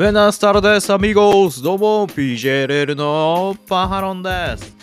[0.00, 1.62] ベナスタルです、アミゴス。
[1.62, 4.74] どうも、PJLL のパハロンです。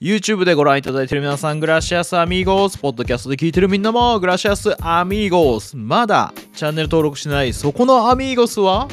[0.00, 2.76] YouTube でご覧いただいている皆さん、グラシアスアミーゴス。
[2.78, 5.76] ポッドキャストで聞いているみんなも、グラシアスアミーゴス。
[5.76, 8.88] まだチャンネル登録しない、そこのアミーゴスは？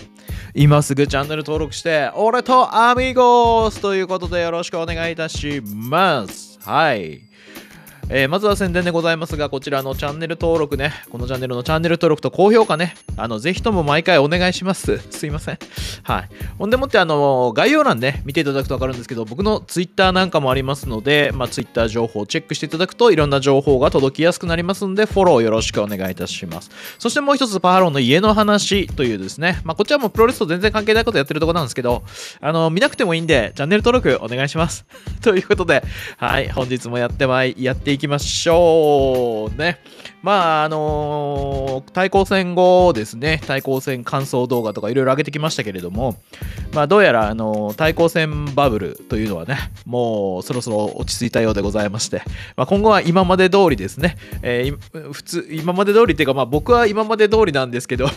[0.53, 6.59] 今すぐチャンネル登録して、俺とアミーゴスということでよろしくお願いいたします。
[6.63, 7.26] はい。
[8.09, 14.99] えーまずは宣伝でございますが、こちらのチャンネル登録ね、このチャンネルのチャンネル登録と高評価ね、あの、ぜひとも毎回お願いします。
[15.11, 15.59] すいません。
[16.03, 16.29] はい。
[16.57, 26.71] ほんでもって、あの、概要欄ね、見ていただくとわかるんですけど、僕のツイッターなんかもありますので、まあ、ツイッター情報をチェックしていただくと、いろんな情報が届きやすくなりますので、フォローよろしくお願いいたします。
[26.99, 32.03] そしてもう一つ、パハロンの家の話というですね、まあ、こっちはもうプロレスと全然関係ないことやってるとこなんですけど、
[32.39, 34.85] あの、見なくてもいいんで、チャンネル登録お願いします。
[35.21, 35.83] ということで、
[36.15, 39.57] はい、本日もやってまい、やっていきましょう。
[39.57, 39.79] ね。
[40.23, 46.17] まあ、あのー対抗戦後ですね、対抗戦感想動画とかいろいろ上げてきましたけれども、
[46.73, 52.23] まあ、どうやら、あのー対抗戦バブルというのはね、もうそろそろ落ち着いたようでございまして、
[52.55, 58.09] まあ、今後は今まで通りですね、えー普通、今まで通りっていうか、まあ、僕は今まで通りなんですけど、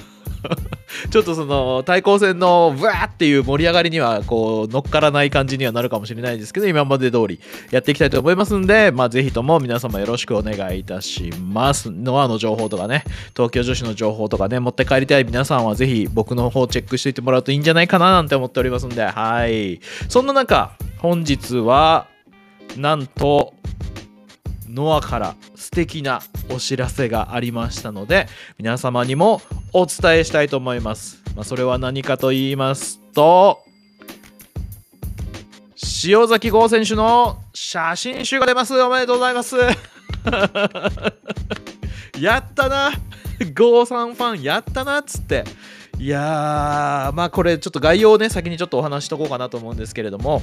[1.11, 11.91] ちょっとその対抗戦のブワーっていう盛り上がりにはこう乗っからない感じにはなるかもしれないですけど今まで通りやっていきたいと思いますんで、まあ、ぜひとも皆様よろしくお願いいたします。
[11.91, 19.81] ノアの情報とかね東京女子の情報とかね持って帰りたい皆さんはぜひ僕の方チェックしていてもらうといいんじゃないかななんて思っておりますんではい。
[20.09, 22.07] そんな中本日は
[22.77, 23.55] なんと
[24.71, 28.27] ノアから素敵なお知らせがありましたので
[28.59, 33.61] 皆様にもお伝えしたいと思います、まあ、それは何かと言いますと
[36.05, 38.81] 塩崎豪選手の写真集が出ます。
[38.81, 39.57] おめでとうございます。
[42.21, 42.93] やったな。
[43.55, 45.45] 郷さんファンやったなっつって。
[45.99, 50.43] いやーまあこれちょっと概要をね先にちょっとお話しとこうかなと思うんですけれども。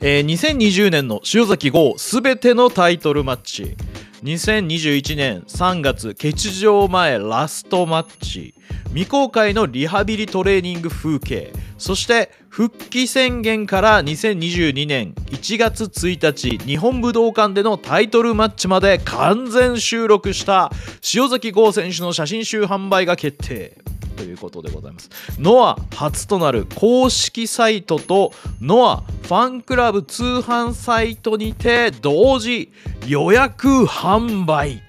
[0.00, 3.76] えー2020年の塩崎豪すべてのタイトルマッチ。
[4.22, 8.54] 2021年3月欠場前ラストマッチ。
[8.88, 11.52] 未公開のリハビリトレーニング風景。
[11.78, 20.72] そして復帰宣言から2022年1月1日日本武道館でのタイトルマッチまで完全収録した
[21.14, 23.78] 塩崎豪選手の写真集販売が決定。
[24.18, 25.08] ということでございます。
[25.38, 32.72] ノア初となる公式サイトとノアファンクラブ通販サイトにて同時
[33.06, 34.82] 予約販売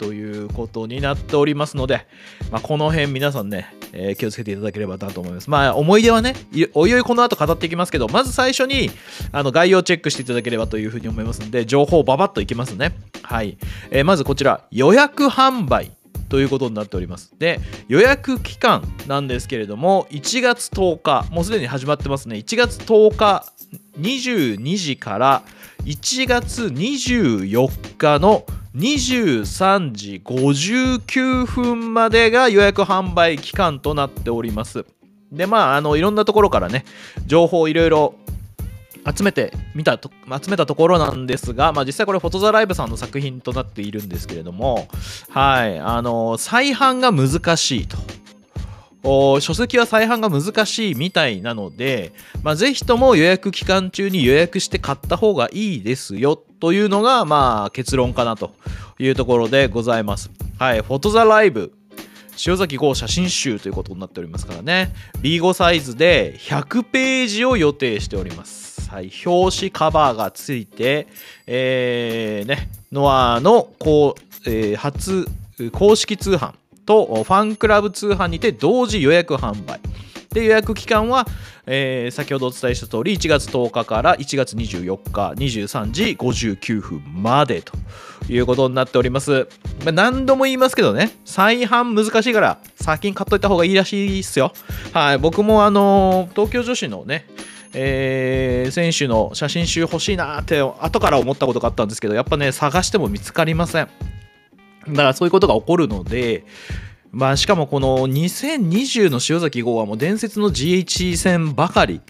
[0.00, 2.06] ということになっておりますので、
[2.50, 5.48] まあ、この辺皆さんね、えー気をつけていただければなと思います。
[5.48, 6.34] まあ思い出はね、
[6.74, 8.90] おいおいこの後語っていきますけど、まず最初に
[9.32, 12.96] あの概要チェックしていただければというふうに思いますので、情報をババッといきますね。
[13.22, 13.56] はい。
[13.90, 15.95] えーまずこちら、予約販売。
[16.28, 17.32] ということになっております。
[17.38, 22.36] で、予約期間なんですけれども、1月10日、もうすでに始まってますね。
[22.36, 23.46] 1月10日
[24.00, 25.42] 22時から
[25.84, 28.44] 1月24日の
[28.76, 34.84] 23時59分までが予約販売期間となっております。
[35.32, 36.84] で、まあ、あの、いろんなところからね、
[37.26, 38.14] 情報をいろいろ
[39.14, 40.10] 集めてみたと
[40.42, 44.88] 集めたところなんですが、まあ、実際これフォトザライブさんの作品となっているんですけれども
[45.30, 47.96] はいあの再販が難しいと
[49.40, 52.12] 書籍は再販が難しいみたいなので、
[52.42, 58.52] まあ、ぜひとも予約期間中に予約して買った方がいいですよというのが、まあ、結論かなと
[58.98, 60.30] いうところでございます。
[60.58, 61.72] はい、フォトザライブ
[62.44, 68.65] 塩崎豪写真集ということになっておりますからね B5 サイズで100ページを予定しております。
[68.88, 71.06] はい、表紙カバーがついて、
[71.46, 75.26] えーね、ノアのこう、えー初
[75.72, 76.52] 公式通販
[76.84, 79.80] とファンクラブ通販にて同時予約販売。
[80.32, 81.26] で予約期間は、
[81.66, 87.72] えー先ほどお伝えした通り1月10日から1月24日23時59分までと
[88.28, 89.48] いうことになっております、
[89.84, 94.52] まあ、何度も言いますけどね再販難しいから先に買っといた方がいいらしいっすよ。
[94.92, 97.26] はい僕もあのー東京女子のね
[97.72, 103.88] えー選手の写真集欲しいなって後から思ったことがあったんですけどやっぱね探しても見つかりません。
[104.88, 106.44] だからそういうことが起こるので
[107.10, 112.00] まあしかもこの2020の塩崎号はもう伝説の GH 戦ばかり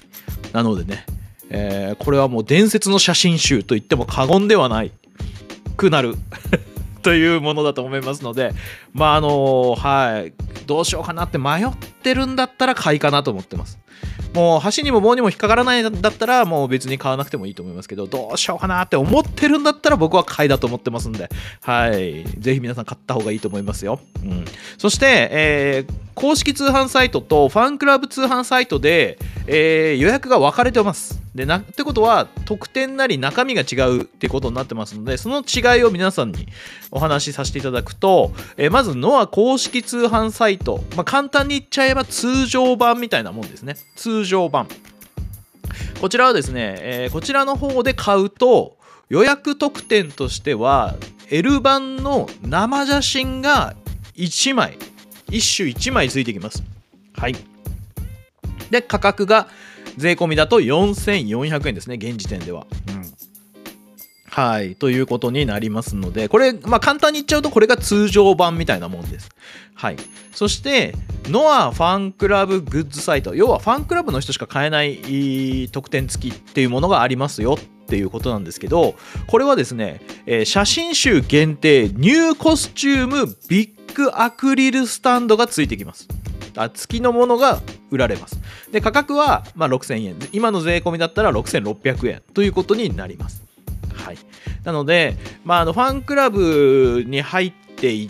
[0.52, 1.06] なのでね、
[1.50, 4.92] えーこれはもう伝説の写真集と言っても過言ではない
[5.76, 6.16] くなる
[7.02, 8.52] というものだと思いますので
[8.92, 10.32] まああのはい
[10.66, 11.68] どうしようかなって迷っ
[12.02, 13.78] てるんだったら買いかなと思ってます。
[14.34, 21.30] もう箸にも棒にも引っかからないんだったらもう別に買わなくてもいいと思いますけどどうしようかなって思ってるんだったら僕は買いだと思ってますんで。
[21.62, 22.24] はい。
[22.38, 24.44] ぜひ皆さん買った方がいいと思いますよ、うん、
[24.78, 31.20] そして、えー公式通販サイトとファンクラブ通販サイトで、えー予約が分かれてます。
[31.34, 36.48] でなってことは特典なり中身が違うってことになってますのでその違いを皆さんに
[36.90, 43.76] お話しさせていただくと、えーまずノア公式通販サイト、まあ、簡単に言っちゃえば通常版みたいなもんですね。
[43.94, 44.68] 通常版。
[46.00, 48.76] こちらはですね、えーこちらの方で買うと
[49.08, 50.96] 予約特典としては
[51.30, 53.74] L 版の生写真が
[54.14, 54.78] 1枚
[55.28, 56.62] 1種1枚ついてきます。
[57.14, 57.36] はい。
[58.70, 59.48] で価格が
[59.96, 62.66] 税込みだと4400円ですね現時点では、
[64.36, 69.30] はいということになりますのでこれ、まあ、簡単に言っちゃうとこれが通常版みたいなもんです。
[69.74, 69.96] はい。
[70.34, 70.94] そして
[71.30, 78.96] ノアファンクラブグッズサイト要はファンクラブの人しか買えない特典付きっていうものがありますよっていうことなんですけど
[79.26, 86.08] これはですね、えー写真集限定ニューコスチュームビッグアクリルスタンドがついてきます。
[86.58, 88.38] あ付きのものが売られます。
[88.70, 90.16] で価格は、ま、6000円。
[90.32, 93.45] 今の税込みだったら6600円ということになります。
[94.06, 94.18] はい。
[94.62, 98.08] なので、まあ、あのファンクラブに入ってい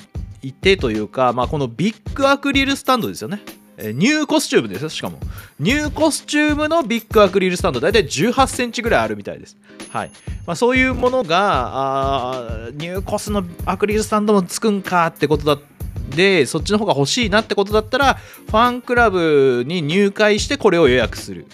[0.53, 3.41] てというか、まあ、このビッグアクリルスタンドですよね。
[3.79, 5.19] ニューコスチュームですよしかも。
[5.59, 9.57] ニューコスチュームのビッグアクリルスタンド大体1 8センチぐらいあるみたいです。
[9.91, 10.11] はい。
[10.47, 15.61] まあ、そういうものがあニューコスのアクリルスタンドもつくんかってことだ
[16.11, 21.47] でそっちの方が欲しいなってことだったらファンクラブに入会してこれを予約する。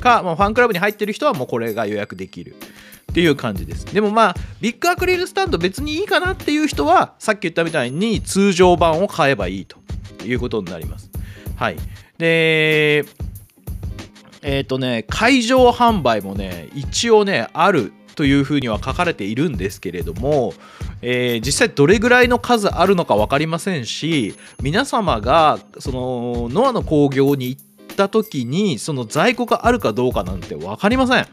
[0.00, 2.56] か、まあ、ファンクラブに入ってる人はもうこれが予約できる。
[3.10, 3.84] っていう感じです。
[3.86, 9.78] でもまあビッグアクリルスタンド別にいいかなっていう人はさっき言ったみたいに通常版を買えばいいと
[10.24, 11.10] いうことになります。
[11.56, 11.76] はい。
[12.18, 13.04] で
[14.42, 20.54] えっ、とね会場販売もね一応ねあるというふうには書かれているんですけれども、
[21.02, 31.26] えー実際どれぐらいの数あるのか分かりませんし皆様がそのノアの興行に行った時にその在庫があるかどうかなんて分かりません。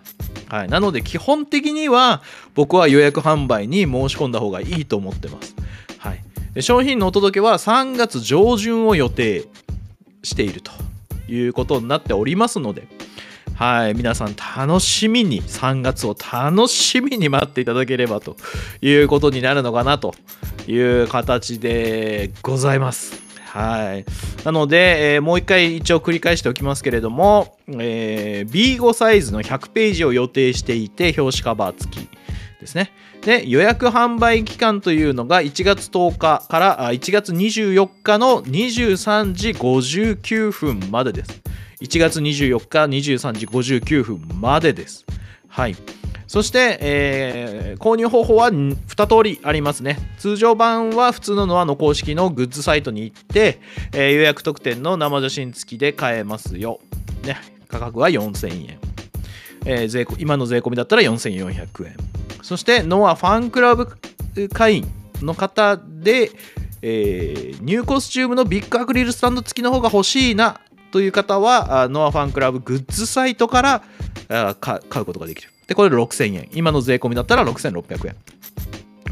[0.49, 2.21] はい、なので基本的には
[2.55, 5.55] 僕は予約販売に申し込んだ方がいいと思ってます。
[5.99, 6.23] はい、
[6.53, 9.45] で商品のお届けは3月上旬を予定
[10.23, 10.71] していると
[11.31, 12.87] いうことになっておりますので、
[13.55, 18.37] はい、皆さん楽しみに3月を楽しみに待っていただければと
[18.81, 20.13] いうことになるのかなと
[20.67, 23.26] いう形でございます。
[23.47, 24.05] はい、
[24.43, 32.09] なので、えーもう一回一応繰り返しておきますけれども、えー B5 サイズの100ページを予定していて表紙カバー付き
[32.59, 32.91] ですね。
[33.21, 41.41] で予約販売期間というのが1月10日から1月24日の23時59分までです。
[41.81, 45.05] 1月24日23時59分までです。
[45.47, 45.75] はい。
[46.27, 49.97] そして、えー購入方法は2通りありますね。
[50.17, 53.59] 通常版は普通のノアの公式のグッズサイトに行って、
[53.93, 56.79] えー予約特典の生写真付きで買えますよ、
[57.23, 57.37] ね、
[57.67, 58.79] 価格は4000円、
[59.65, 61.95] えー税今の税込みだったら4400円。
[62.41, 63.87] そしてノアファンクラブ
[64.51, 64.87] 会員
[65.21, 66.31] の方で、
[66.81, 70.59] えーニューコスチュームのビッグアクリルスタンド付きの方が欲しいな
[70.91, 73.83] という方はノアファンクラブグッズサイトから
[74.59, 75.51] 買うことができる。
[75.67, 76.49] でこれ6000円。
[76.53, 78.15] 今の税込みだったら6600円。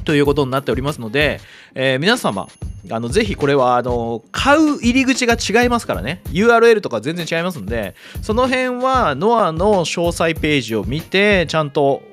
[0.06, 1.40] ということになっておりますので、
[1.74, 2.48] えー皆様
[2.92, 6.22] あのぜひこれはあの買う入り口が違いますからね。
[6.26, 12.04] URL とか全然違いますのでその辺はノアの詳細ページを見てちゃんと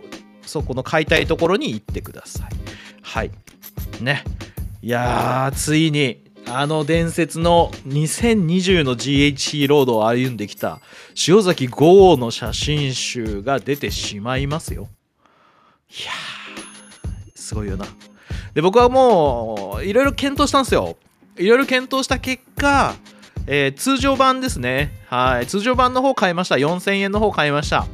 [0.42, 2.50] そこの買いたいところに行ってください。
[3.02, 3.30] はい。
[4.00, 4.24] ね。
[4.80, 10.80] いやーついにあの伝説の2020の GHC ロードを歩んできた
[11.26, 14.88] 塩崎豪の写真集が出てしまいますよ。
[15.88, 17.86] いやーすごいよな。
[18.54, 20.96] で僕はもういろいろ検討したんですよ。
[21.38, 22.94] いろいろ検討した結果、
[23.46, 24.92] えー通常版ですね。
[25.06, 26.56] はい通常版の方買いました。
[26.56, 27.86] 4000円の方買いました。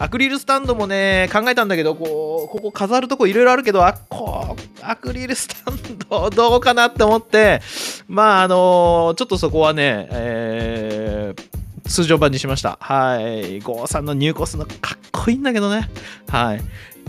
[0.00, 7.60] アクリルスタンドもね考えたんだけどこうここ飾るとこいろいろあるけどあこうアクリルスタンドどうかなって思って
[8.08, 12.78] まああのちょっとそこはね、えー通常版にしました。
[12.80, 13.58] はい。
[13.58, 15.90] ゴーさんの入コスのかっこいいんだけどね。
[16.28, 16.60] はい。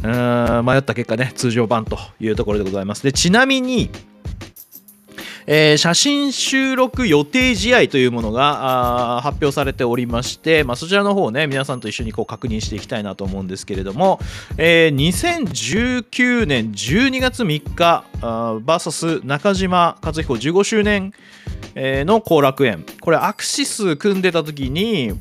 [0.04, 3.04] うん迷った結果ね、通常版というところでございます。
[3.04, 3.92] で、ちなみに、
[5.54, 14.22] えー写真収録予定試合というものが発表されておりまして、まあ、そちらの方をね皆さんと一緒にこう確認していきたいなと思うんですけれども、
[14.58, 21.14] えー2019年12月3日あー VS 中島克彦15周年、
[21.76, 22.86] の後楽園。
[23.02, 25.20] これアクシス組んでた時に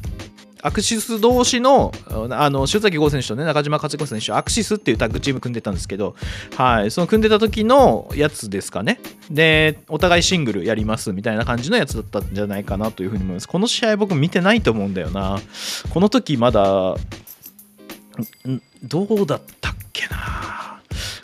[0.62, 1.92] アクシス同士の
[2.30, 6.14] あの塩崎豪選手とね中島勝彦選手アクシスっていうタッグチーム組んでたんですけど、
[6.56, 9.00] はい、その組んでた時のやつですかね。
[9.30, 13.48] でお互いシングルやりますみたいな感じのやつだったんじゃないかなというふうに思います。
[13.48, 15.38] この試合僕見てないと思うんだよな。
[15.92, 16.96] この時まだ
[18.82, 20.80] どうだったっけな。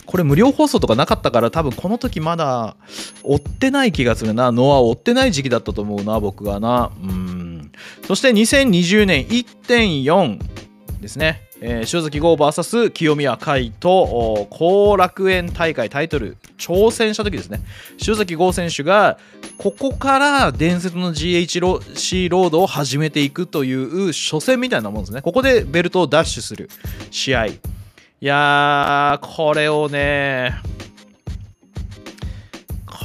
[0.06, 2.76] これ無料放送とかなかったから多分この時まだ
[3.22, 4.52] 追ってない気がするな。
[4.52, 6.90] ノアを追ってない時期だったと思うな僕がな。
[7.02, 7.45] うん。
[8.06, 10.38] そして2020年1.4
[11.00, 17.60] ですね、えー、塩崎豪 VS 清宮海斗後楽園大会タイトル挑戦した時ですね。
[18.06, 19.18] 塩崎豪選手が
[19.58, 25.22] ここから伝説の GHC ロードを始めていくという初戦みたいなもんですね。
[25.22, 26.68] ここでベルトをダッシュする
[27.10, 27.46] 試合。
[27.46, 27.58] い
[28.20, 30.54] やーこれをね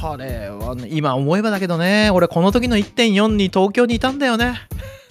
[0.00, 4.60] これは、ね、今思えばだけどね俺この時の1.4に東京にいたんだよね。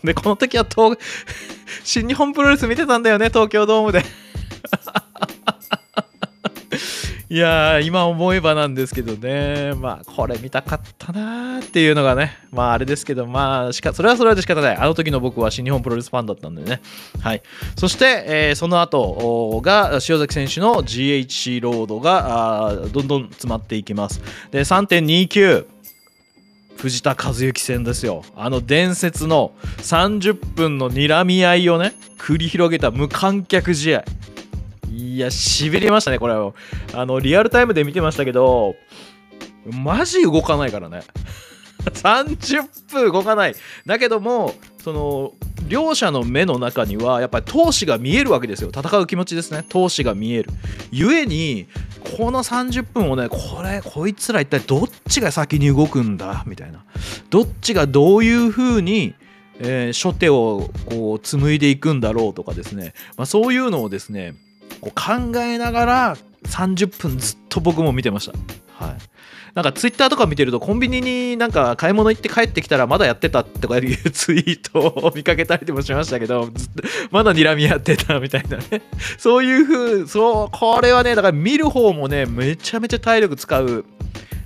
[0.04, 0.98] でこの時は東
[1.84, 4.04] 新日本プロレス見てたんだよね東京ドームで。
[7.32, 9.74] いやー今思えばなんですけどね。
[9.76, 12.38] まあこれ見たかったなーっていうのがね。
[12.52, 14.76] まああれですけどまあしかそれはそれで仕方ない。
[14.76, 16.82] あの時の僕は新日本プロレスファンだったんでね。
[17.22, 17.42] はい。
[17.78, 24.20] そして、えー、その後が塩崎選手の GHC ロードがどんどん詰まっていきます。
[24.52, 25.68] で3.29
[26.76, 28.26] 藤田和幸戦ですよ。
[28.36, 34.04] あの伝説の30分の睨み合いをね繰り広げた無観客試合。
[34.92, 36.54] いやしびれましたねこれを
[36.94, 38.76] あのリアルタイムで見てましたけど
[39.66, 41.02] マジ動かないからね。
[41.82, 43.56] 30分動かない。
[43.86, 45.34] だけどもその
[45.68, 48.72] 両者の目の中にはやっぱり闘志が見えるわけですよ。
[48.76, 49.64] 戦う気持ちですね。
[49.68, 50.50] 闘志が見える。
[50.92, 51.68] ゆえに
[52.18, 56.44] この30分をねこれこいつら一体どっちが先に動くんだ？
[56.48, 56.84] みたいな。
[57.30, 59.14] どっちがどういう風に
[59.64, 64.34] えー、初手をこう紡いでいくんだろうとかですね、まあ、そういうのをですね
[64.82, 68.86] こう考えながら30分ずっと僕も見てました。
[68.86, 68.98] はい。
[69.54, 76.50] なんかツイッターとか見てるとコンビニになんか買い物行って帰ってきたらまだやってたとかいうツイートを見かけたりもしましたけど
[77.12, 78.82] まだ睨みやってたみたいなね。
[79.18, 83.86] そういう風そうこれはねだから見る方もねめちゃめちゃ体力使う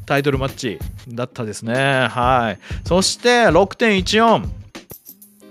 [0.07, 2.07] タイトルマッチだったですね。
[2.07, 2.59] はい。
[2.87, 4.64] そして6.14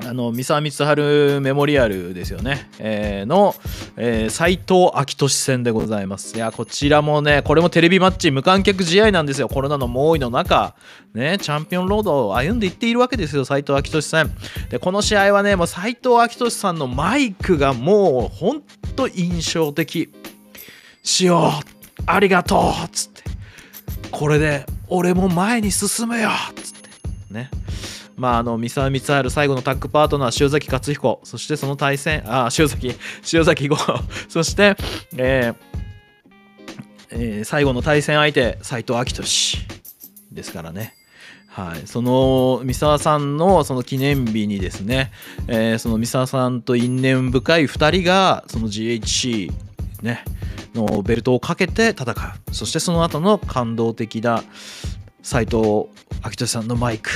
[0.06, 3.54] あの三沢光晴メモリアルですよね、えー、の、
[3.96, 6.36] えー、斉藤昭俊戦でございます。
[6.36, 9.48] いやこちらもねこれもテレビマッチ無観客試合なんですよ。
[9.48, 10.74] コロナの猛威の中
[11.14, 14.30] ねチャンピオンロードを歩んでいっているわけですよ斉藤昭俊戦。
[14.70, 18.62] でこの試合はねもう斉藤昭俊さんのマイクがもうほん
[18.96, 20.12] と印象的。
[21.02, 23.22] しようありがとうつって。
[24.10, 26.88] これで俺も前に進むよつって。
[27.30, 27.50] ね。
[28.16, 32.94] まあ、あの三沢光晴最後のタッグパートナー塩崎勝彦そしてその対戦あ塩崎
[33.32, 33.76] 塩崎吾
[34.28, 34.76] そして、
[35.16, 35.74] えー
[37.10, 39.58] えー、最後の対戦相手斎藤明俊
[40.32, 40.94] ですからね。
[41.46, 45.12] はい、その三沢さんのその記念日にですね、
[45.46, 49.52] えー、その三沢さんと因縁深い2人がその GHC、
[50.02, 50.24] ね、
[50.74, 52.14] のベルトをかけて戦う。
[52.52, 54.42] そしてその後の感動的な
[55.22, 55.90] 斎藤明
[56.36, 57.10] 俊さんのマイク。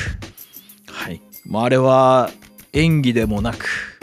[0.99, 2.29] はい、まあ、あれは
[2.73, 4.01] 演技でもなく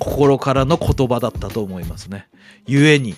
[0.00, 2.26] 心からの言葉だったと思いますね。
[2.66, 3.14] 故に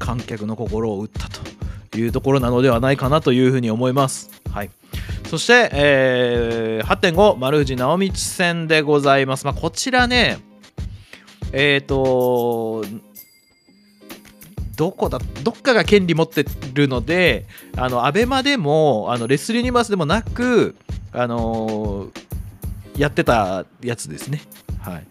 [0.00, 4.30] 観客の心を打ったというところなのではないかなというふうに思います。
[4.50, 4.70] はい、
[5.30, 9.44] そして、えー、8.5丸藤直道戦でございます。
[9.44, 10.38] まあ、こちらね
[11.52, 12.84] えっ、ー、と
[14.76, 17.46] どこだどっかが権利持ってるので
[17.76, 20.74] あのアベマでもあのレスリーニバースでもなく
[21.12, 22.08] あの
[22.98, 24.42] やってたやつですね。
[24.80, 25.06] はい。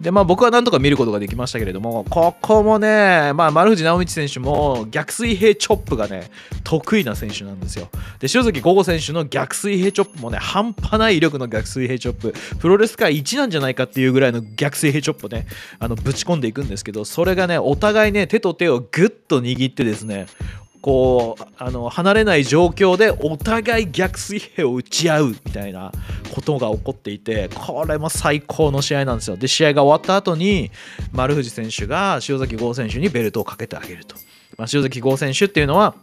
[0.00, 6.30] で、まあ僕はなんとか見ることができましたけれども、ここもね、まあ丸藤直道選手も逆水平チョップがね、
[6.64, 7.88] 得意な選手なんですよ。
[8.18, 15.46] で、塩崎午後選手の逆水平チョップもね、半端ない威力の逆水平チョップ、プロレス界1なんじゃないかっていうぐらいの逆水平チョップね、
[15.78, 20.26] あのぶち込んでいくんですけど、それがね、お互いね、手と手をグッと握ってですね、
[20.80, 25.92] こうあの離れない状況でお互い逆水平を打ち合うみたいな
[26.34, 30.70] ことが起こっていてこれも最高の試合なんですよで試合が終わった後に
[31.12, 34.16] 丸藤選手が塩崎豪選手にベルトをかけてあげると、
[34.56, 35.94] まあ、塩崎豪選手っていうのは、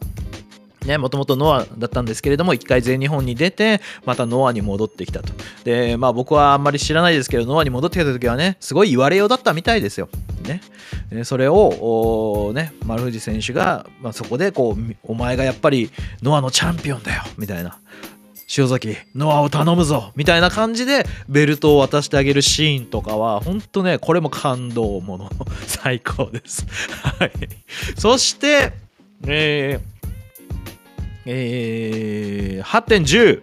[0.98, 5.34] もともとノアだったんですけれども、一回全日本に出て、またノアに戻ってきたと。
[5.66, 10.08] で、まあ僕はあんまり知らないですけど、ノアに戻ってきた時はね、すごい言われようだったみたいですよ。
[10.48, 10.62] ね。
[11.24, 17.80] それを、ね、丸藤選手が、まあ、そこでこう、お前がやっぱりノアのチャンピオンだよ、みたいな。
[18.56, 25.30] 塩崎ノアを頼むぞみたいな感じでベルトを渡してあげるシーンとかは本当ねこれも感動もの。
[25.68, 26.66] 最高です。
[27.20, 27.32] はい。
[27.98, 28.72] そして
[29.26, 29.98] えー、
[31.26, 33.42] えー、8.10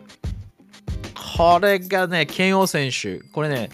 [1.37, 3.19] これがね剣王選手。
[3.19, 3.69] これね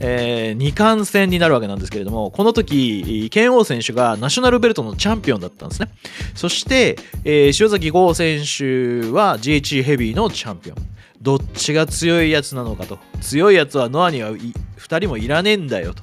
[0.00, 5.90] えー、2冠戦になるわけなんですけれども、この時、剣王選手がナショナルベルトのチャンピオンだったんですね。
[6.34, 10.76] そして、えー、塩崎豪選手は GHC ヘビーのチャンピオン。
[11.20, 12.98] どっちが強いやつなのかと。
[13.20, 14.52] 強いやつはノアには2
[14.98, 16.02] 人もいらねえんだよと。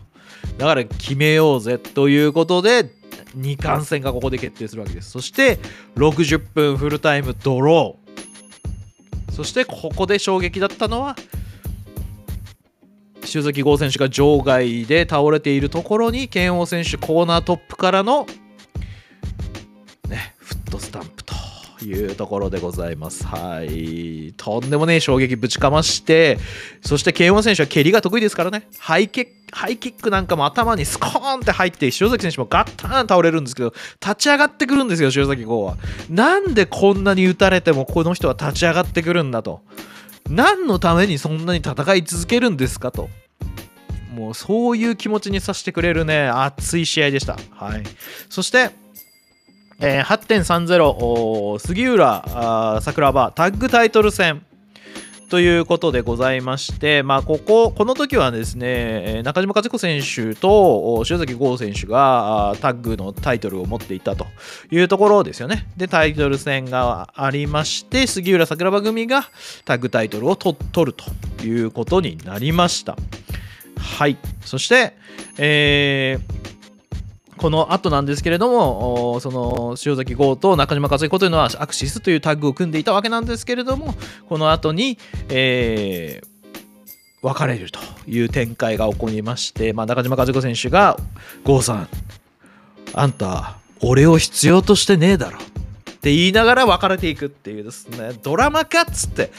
[0.60, 2.92] だから決めようぜということで、
[3.36, 5.10] 2冠戦がここで決定するわけです。
[5.10, 5.58] そして、
[5.96, 8.08] 60分フルタイムドロー。
[9.38, 11.16] そしてここで衝撃だったのは
[13.34, 18.26] 塩崎豪選手が場外で倒れているところに剣王選手コーナートップからの、
[20.08, 21.34] ね、フットスタンプと
[21.86, 23.26] いうところでございます。
[23.26, 24.34] はい。
[24.38, 26.38] とんでもねえ衝撃ぶちかまして、
[26.82, 28.68] そして剣王選手は蹴りが得意ですからね。
[28.80, 35.78] ハイキックハイキックなんかも頭にスコーンって入って塩崎選手もガッターン倒れるんですけど立ち上がってくるんですよ塩崎豪は
[36.10, 39.62] なんでこんなに打たれてもこの人は立ち上がってくるんだと
[40.30, 43.10] 何のためにそんなに戦い続けるんですかと。
[44.14, 47.38] もうそういう気持ちにさせてくれるね、熱い試合でした。
[47.52, 47.84] はい。
[48.30, 48.72] そして、
[49.80, 54.44] えー、8.30杉浦桜庭タッグタイトル戦
[55.30, 64.26] ということでございまして、まあ、ここ、この時はですね、中島和彦選手と塩崎豪選手がタッグのタイトルを持っていたと
[64.72, 65.68] いうところですよね。
[65.76, 69.30] で、タイトル戦がありまして、杉浦桜庭組が
[69.66, 70.56] タッグタイトルを取
[70.86, 72.96] るということになりました。
[73.78, 74.18] はい。
[74.46, 74.94] そして、
[75.38, 76.57] えー、
[77.38, 83.96] この後なんですけれども、その塩崎豪と中島和彦というのはアクシスというタッグを組んでいたわけなんですけれども、
[84.28, 84.98] この後に、
[85.30, 86.28] えー、
[87.22, 90.98] 別れるという展開が起こりまして、まあ、中島和彦選手が、
[91.44, 91.90] 郷さん、
[92.94, 99.32] あんた、俺を必要としてねえだろって言いながら別れていくっていうですね、ドラマかっつって。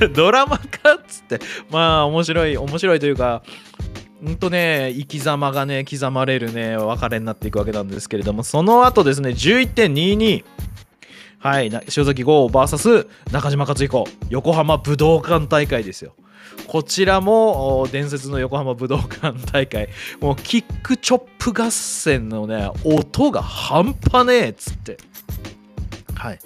[0.14, 1.40] ドラマかっつって、
[1.70, 3.42] まあ面白い、面白いというか、
[4.28, 10.44] んとね、生き様がね、刻まれるね、別れになっていくわけなんですけれども、その後ですね、11.22。
[11.38, 16.14] はい、塩崎豪 VS 中島克彦、横浜武道館大会ですよ。
[16.66, 19.88] こちらも伝説の横浜武道館大会、
[20.20, 24.98] もうキックチョップ合戦のね、音が半端ねえっつって。
[26.20, 26.38] はい。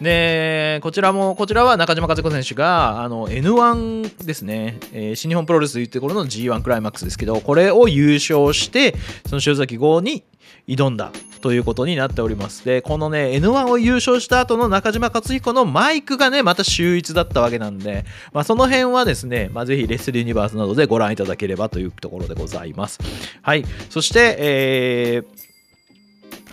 [0.00, 8.94] で、こちらも、こちらは中島和子選手が、あの、N1 ですね、えー、新日本プロレスというところの G1 クライマックスですけど、これを優勝して、
[9.28, 10.22] その塩崎号に
[10.68, 11.10] 挑んだ
[11.40, 12.64] ということになっております。
[12.64, 23.00] で、このね、N1 を優勝した後の中島克彦のマイクがね、また秀逸だったわけなんで、まあ、その辺はですね、まあ、ぜひレッスルユニバースなどでご覧いただければというところでございます。
[23.42, 23.64] はい。
[23.90, 25.45] そして、えー、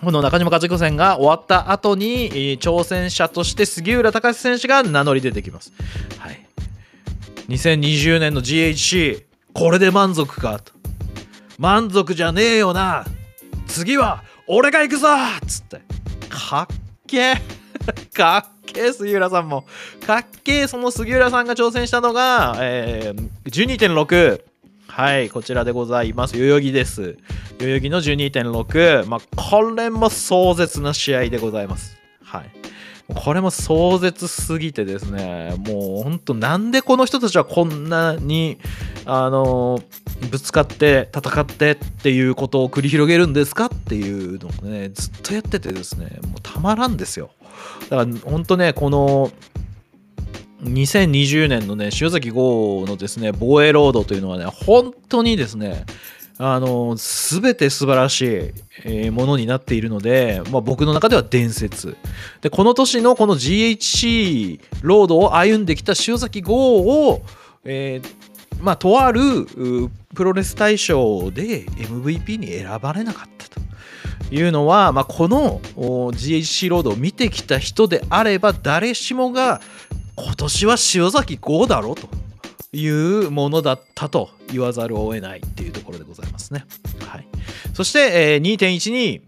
[0.02, 5.72] この中島和彦戦が終わった後に、挑戦者として杉浦隆選手が名乗り出てきます。
[6.20, 6.46] はい。
[7.50, 10.74] 2020年の GHC、これで満足かと。
[11.58, 13.06] 満足じゃねえよな。
[13.68, 15.08] 次は、俺が行くぞ
[15.48, 15.82] つって。
[16.30, 16.76] かっ
[17.08, 17.36] けえ。
[18.14, 19.66] かっけえ、杉浦さんも。
[20.06, 24.53] かっけえ、その杉浦さんが挑戦したのが、えー、12.6。
[24.96, 26.38] はい、こちらでございます。
[26.38, 27.18] 代々木です。
[27.58, 29.08] 代々木の12.6。
[29.08, 31.98] まあ、これも壮絶な試合でございます。
[32.22, 32.44] はい。
[33.16, 38.60] これも壮絶すぎてですね、もう本当なんでこの人たちはこんなに、
[39.08, 39.82] あの、
[40.30, 47.32] ぶつかって戦ってっていうことを繰り広げるんですかっていうのをね、ずっとやっててですね、もうたまらんですよ。
[47.90, 49.32] だから本当ね、この、
[50.64, 55.86] 2020年のね、塩崎豪のですね、防衛ロードというのはね、本当にですね、
[56.38, 58.54] あの、すべて素晴らし
[58.86, 61.96] いものになっているので、まあ、僕の中では伝説。
[62.42, 67.22] で、この年のこの GHC ロードを歩んできた塩崎豪を、
[67.66, 69.22] えー、まあ、とある
[70.16, 73.62] プロレス大賞で MVP に選ばれなかったと。
[74.32, 79.62] いうのは、まあ、この GHC ロードを見てきた人であれば誰しもが
[80.16, 82.08] 今年は塩崎豪だろと
[82.72, 86.66] いうものだったと言わざるを得ないっていうところでございますね。
[87.08, 87.28] はい、
[87.74, 89.22] そして、えー、2.12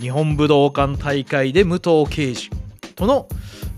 [0.00, 2.50] 日本武道館大会で武藤敬司
[2.94, 3.28] との、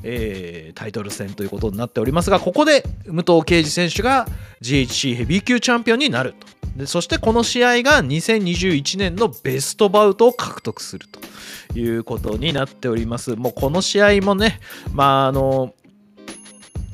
[0.03, 4.27] えー、タイトル戦ということになっておりますがここで武藤敬司選手が
[4.62, 6.46] GHC ヘビー級チャンピオンになると。
[6.77, 13.37] でそしてこの試合が2021年のベストバウトを獲得するということになっております。
[13.37, 14.61] もうこの試合もね
[14.92, 15.72] まああの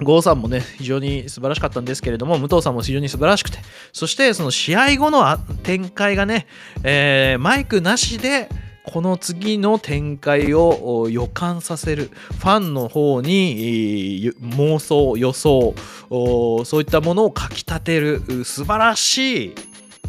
[0.05, 3.59] 郷さんもね、非常に素晴らしかったんですけれども、武藤さんも非常に素晴らしくて、
[3.93, 6.47] そしてその試合後の展開がね、
[6.83, 8.49] えー、マイクなしで、
[8.85, 15.75] この次の展開を予感させるファンの方に妄想予想
[16.09, 19.55] そういったものをかきたてる素晴らしい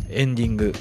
[0.10, 0.74] エンディング。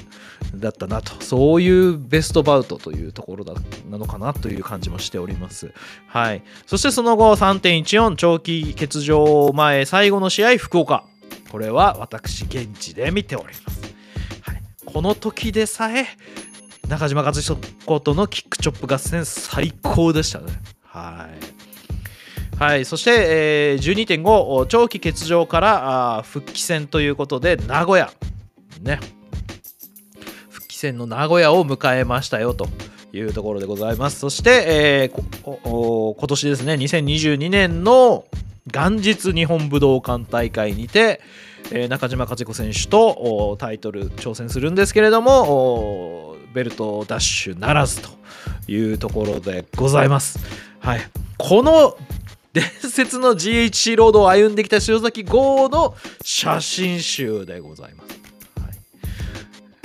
[0.55, 3.53] だったなと、そういうベストバウトというところだ
[3.89, 5.73] なのかなという感じもしております。
[6.07, 6.43] はい。
[6.65, 11.03] そしてその後、3.14長期欠場前最後の試合、福岡。
[11.51, 13.81] これは私、現地で見ております。
[14.41, 16.05] はい、この時でさえ、
[16.87, 20.51] 中島和彦とのキックチョップ合戦最高でしたね。
[20.83, 21.61] はい。
[22.61, 28.13] はい、そして、えー、12.5長期欠場から復帰戦ということで名古屋
[28.83, 28.99] ね
[30.81, 32.67] 戦の名古屋を迎えましたよと
[33.13, 34.19] いうところでございます。
[34.19, 38.25] そして、えー、今年ですね、2022年の
[38.67, 41.21] 元日日本武道館大会にて、
[41.71, 48.09] えー、中島勝子選手とタイトル挑戦するんですけれども、ベルトダッシュならずと
[48.67, 50.39] いうところでございます。
[50.79, 51.01] はい。
[51.37, 51.97] この
[52.53, 58.20] 伝説の GHC ロードを歩んできた塩崎豪の写真集でございます。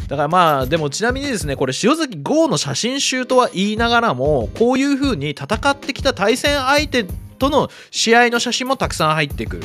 [0.09, 7.05] だからまあでもちなみにですねこれ塩崎豪の写真集とは言いながらもこういう風に戦ってきた対戦相手
[7.39, 9.63] との試合の写真もたくさん入ってくる。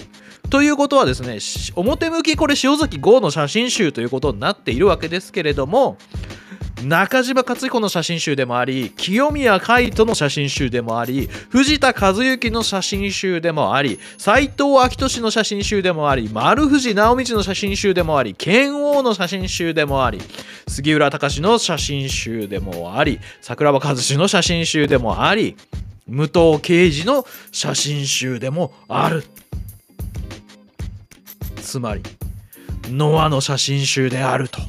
[0.49, 1.37] ということはですね
[1.75, 5.97] 表向きこれ塩崎豪の写真集ということになっているわけですけれども
[6.83, 20.19] 中島克彦の写真集でもあり清宮海斗の写真集でもあり藤田和幸の写真集でもあり斎藤明俊の写真集でもあり丸藤直道の写真集でもあり剣王の写真集でもあり
[20.67, 25.55] 杉浦隆の写真集でもあり桜庭和志の写真集でもあり
[26.07, 29.23] 武藤敬司の写真集でもある
[31.57, 32.01] つまり
[32.89, 34.59] ノアの写真集であると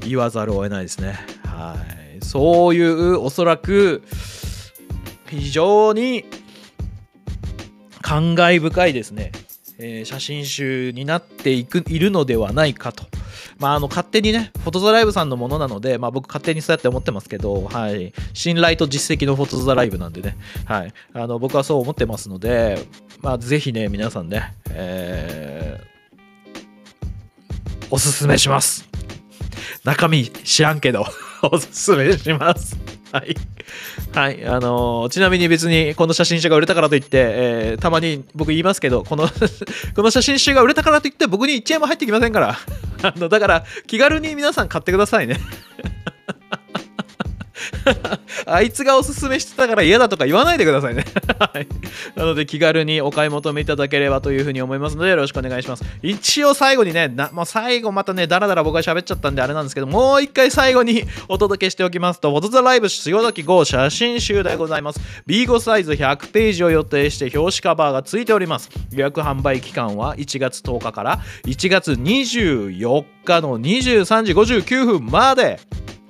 [0.00, 1.35] 言わざるを得ないですね。
[1.56, 1.76] は
[2.20, 4.02] い、そういうおそらく
[5.28, 6.24] 非常に
[8.02, 9.32] 感慨深いですね、
[9.78, 13.04] えー、写真集になっていくいるのではないかと。
[13.58, 22.78] まあ、あの勝手にね、フォトザライブさんのものなので、まあ、僕勝手にそうやって思ってますけど、はい、信頼と実績のフォトザライブなんでね、はい、あの僕はそう思ってますので、
[23.22, 28.86] まあ、ぜひね、皆さんね、えー、おすすめします。
[29.84, 31.06] 中身知らんけど。
[31.42, 32.76] おすすめします。
[33.12, 33.36] はい。
[34.12, 34.44] はい。
[34.46, 39.28] あのー、ちなみに別にこの写真集が売れたからといって、えー、たまに僕言いますけど、この
[39.94, 42.58] この写真集が売れたからといって僕に1円も入ってきませんから。
[43.02, 45.38] あの、だから気軽に皆さん買ってくださいね。
[48.46, 51.04] あいつがおすすめしてたから嫌だとか言わないでくださいね
[52.14, 55.84] なので気軽にお買い求めいただければというふうに思いますのでよろしくお願いします。
[56.02, 65.00] 一応最後にね、もう最後またね、だらだら僕が喋っちゃったんであれなんですけど、もう一回最後にお届けしておきますと、フォトザライブ塩崎号写真集でございます。
[65.26, 68.70] B5 サイズ100ページを予定して表紙カバーがついております。
[68.92, 75.58] 予約販売期間は1月10日から1月24日の23時59分まで。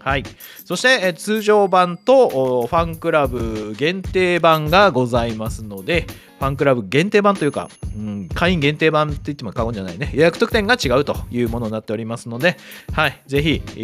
[0.07, 0.23] はい。
[0.65, 6.07] そして、え通常版とファンクラブ限定版がございますので、
[6.39, 10.13] ファンクラブ限定版というか、うん、会員限定版って言っても過言じゃないね。
[10.15, 12.57] 予約特典が違うというものになっておりますので、
[12.93, 13.21] はい。
[13.27, 13.81] ぜひ、え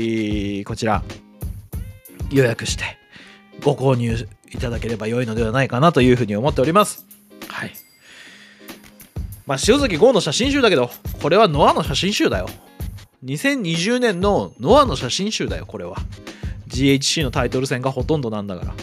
[0.61, 1.03] ー、こちら、
[2.31, 2.85] 予約して
[3.65, 7.05] ご購入いただければ良いのではないかなというふうに思っております。
[7.49, 7.73] はい。
[9.45, 10.89] まあ、塩崎豪の写真集だけど、
[11.21, 12.47] これはノアの写真集だよ。
[13.25, 15.97] 2020年のノアの写真集だよ、これは。
[16.69, 18.75] GHC のタイトル戦がほとんどなんだから。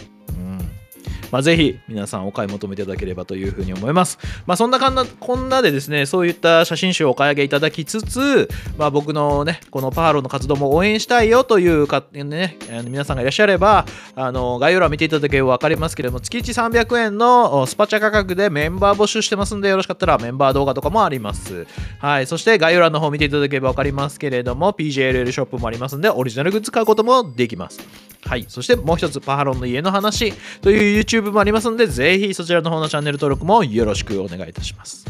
[1.30, 4.18] まあ、ぜひ皆さんお買い求めいただければというふうに思います。
[4.46, 21.66] まあ、そんなかんなこんなでですね、そういった写真集をお買い上げいただきつつ、まあ、僕のね、このパーロの活動も応援したいよというか、ね、皆さんがいらっしゃれば、あの概要欄見ていただければ分かりますけれども、月1 300円のスパチャ価格でメンバー募集してますんで、よろしかったらメンバー動画とかもあります。
[21.98, 22.26] はい。
[22.26, 27.80] そして概要欄の方見ていただければ分かりますけれども、PJLL ショップもありますんで、オリジナルグッズ買うこともできます。
[28.24, 28.44] はい。
[28.48, 35.04] そしてもう一つ、パハロンの家の話という YouTube もありますので、ぜひそちらの方のチャンネル登録もよろしくお願いいたします。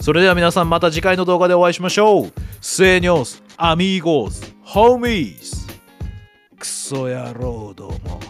[0.00, 2.32] それでは皆さんまた次回の動画でお会いしましょう。
[2.60, 5.66] セーニョス、アミーゴーズ、ホーミーズ。
[6.58, 8.20] クソ野郎ども。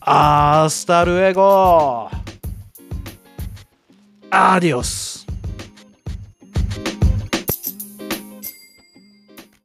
[0.00, 2.10] アースタルエゴ
[4.30, 5.13] アディオス